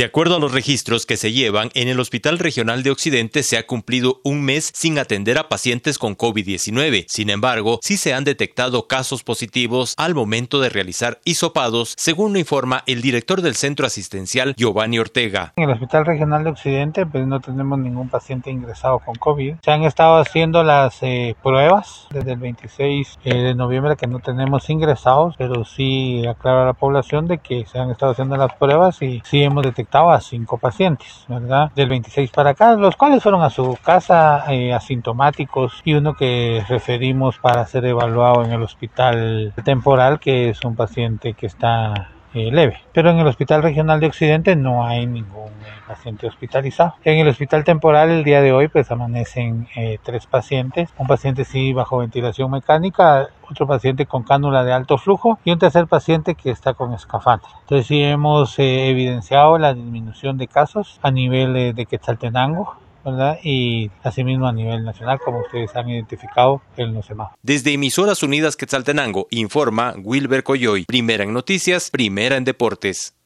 De 0.00 0.06
acuerdo 0.06 0.36
a 0.36 0.38
los 0.38 0.54
registros 0.54 1.04
que 1.04 1.18
se 1.18 1.30
llevan, 1.30 1.68
en 1.74 1.86
el 1.88 2.00
Hospital 2.00 2.38
Regional 2.38 2.82
de 2.82 2.90
Occidente 2.90 3.42
se 3.42 3.58
ha 3.58 3.66
cumplido 3.66 4.22
un 4.24 4.40
mes 4.40 4.72
sin 4.74 4.98
atender 4.98 5.36
a 5.36 5.50
pacientes 5.50 5.98
con 5.98 6.16
COVID-19. 6.16 7.04
Sin 7.06 7.28
embargo, 7.28 7.80
sí 7.82 7.98
se 7.98 8.14
han 8.14 8.24
detectado 8.24 8.88
casos 8.88 9.22
positivos 9.22 9.92
al 9.98 10.14
momento 10.14 10.58
de 10.58 10.70
realizar 10.70 11.18
hisopados, 11.26 11.92
según 11.98 12.32
lo 12.32 12.38
informa 12.38 12.82
el 12.86 13.02
director 13.02 13.42
del 13.42 13.56
centro 13.56 13.84
asistencial 13.84 14.54
Giovanni 14.56 14.98
Ortega. 14.98 15.52
En 15.56 15.64
el 15.64 15.72
Hospital 15.72 16.06
Regional 16.06 16.44
de 16.44 16.50
Occidente 16.52 17.04
pues 17.04 17.26
no 17.26 17.40
tenemos 17.40 17.78
ningún 17.78 18.08
paciente 18.08 18.50
ingresado 18.50 19.00
con 19.00 19.16
COVID. 19.16 19.56
Se 19.62 19.70
han 19.70 19.82
estado 19.82 20.16
haciendo 20.16 20.64
las 20.64 20.96
eh, 21.02 21.36
pruebas 21.42 22.06
desde 22.08 22.32
el 22.32 22.38
26 22.38 23.18
eh, 23.22 23.34
de 23.34 23.54
noviembre 23.54 23.96
que 23.96 24.06
no 24.06 24.20
tenemos 24.20 24.70
ingresados, 24.70 25.34
pero 25.36 25.66
sí 25.66 26.26
aclara 26.26 26.64
la 26.64 26.72
población 26.72 27.28
de 27.28 27.36
que 27.36 27.66
se 27.66 27.78
han 27.78 27.90
estado 27.90 28.12
haciendo 28.12 28.38
las 28.38 28.54
pruebas 28.54 29.02
y 29.02 29.20
sí 29.26 29.42
hemos 29.42 29.62
detectado 29.62 29.89
a 29.92 30.20
cinco 30.20 30.56
pacientes, 30.58 31.24
¿verdad? 31.28 31.70
Del 31.74 31.88
26 31.88 32.30
para 32.30 32.50
acá, 32.50 32.74
los 32.74 32.96
cuales 32.96 33.22
fueron 33.22 33.42
a 33.42 33.50
su 33.50 33.76
casa 33.82 34.44
eh, 34.52 34.72
asintomáticos 34.72 35.82
y 35.84 35.94
uno 35.94 36.14
que 36.14 36.64
referimos 36.68 37.38
para 37.38 37.66
ser 37.66 37.84
evaluado 37.84 38.44
en 38.44 38.52
el 38.52 38.62
hospital 38.62 39.52
temporal, 39.64 40.20
que 40.20 40.50
es 40.50 40.64
un 40.64 40.76
paciente 40.76 41.34
que 41.34 41.46
está 41.46 42.10
eh, 42.34 42.50
leve. 42.52 42.80
Pero 42.92 43.10
en 43.10 43.18
el 43.18 43.26
Hospital 43.26 43.62
Regional 43.62 44.00
de 44.00 44.06
Occidente 44.06 44.56
no 44.56 44.86
hay 44.86 45.06
ningún 45.06 45.48
eh, 45.48 45.80
paciente 45.86 46.26
hospitalizado. 46.26 46.94
En 47.04 47.18
el 47.18 47.28
Hospital 47.28 47.64
Temporal 47.64 48.10
el 48.10 48.24
día 48.24 48.40
de 48.40 48.52
hoy 48.52 48.68
pues 48.68 48.90
amanecen 48.90 49.68
eh, 49.76 49.98
tres 50.02 50.26
pacientes. 50.26 50.90
Un 50.98 51.06
paciente 51.06 51.44
sí 51.44 51.72
bajo 51.72 51.98
ventilación 51.98 52.50
mecánica, 52.50 53.28
otro 53.50 53.66
paciente 53.66 54.06
con 54.06 54.22
cánula 54.22 54.64
de 54.64 54.72
alto 54.72 54.98
flujo 54.98 55.38
y 55.44 55.50
un 55.50 55.58
tercer 55.58 55.86
paciente 55.86 56.34
que 56.34 56.50
está 56.50 56.74
con 56.74 56.94
escafandra. 56.94 57.48
Entonces 57.62 57.86
sí 57.86 58.02
hemos 58.02 58.58
evidenciado 58.58 59.58
la 59.58 59.74
disminución 59.74 60.38
de 60.38 60.46
casos 60.46 61.00
a 61.02 61.10
nivel 61.10 61.74
de 61.74 61.86
Quetzaltenango 61.86 62.76
¿verdad? 63.04 63.38
Y 63.42 63.90
asimismo 64.02 64.46
a 64.46 64.52
nivel 64.52 64.84
nacional, 64.84 65.18
como 65.24 65.40
ustedes 65.40 65.74
han 65.76 65.88
identificado 65.88 66.62
en 66.76 66.94
los 66.94 67.08
demás. 67.08 67.32
Desde 67.42 67.72
Emisoras 67.72 68.22
Unidas 68.22 68.56
Quetzaltenango, 68.56 69.26
informa 69.30 69.94
Wilber 70.02 70.42
Coyoy. 70.42 70.84
Primera 70.84 71.24
en 71.24 71.32
noticias, 71.32 71.90
primera 71.90 72.36
en 72.36 72.44
deportes. 72.44 73.14